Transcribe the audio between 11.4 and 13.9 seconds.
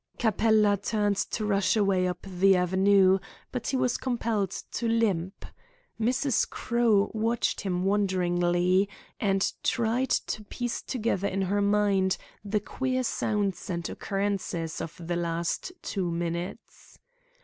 her mind the queer sounds and